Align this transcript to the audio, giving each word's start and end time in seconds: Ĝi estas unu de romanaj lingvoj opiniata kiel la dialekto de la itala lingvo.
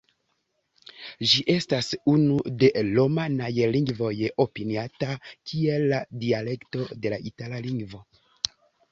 Ĝi 1.31 1.41
estas 1.55 1.89
unu 2.13 2.37
de 2.63 2.69
romanaj 2.87 3.49
lingvoj 3.75 4.13
opiniata 4.45 5.09
kiel 5.51 5.85
la 5.91 5.99
dialekto 6.25 6.87
de 7.05 7.13
la 7.15 7.21
itala 7.31 7.61
lingvo. 7.67 8.03